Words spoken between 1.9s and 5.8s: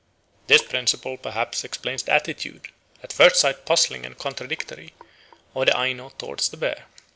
the attitude, at first sight puzzling and contradictory, of the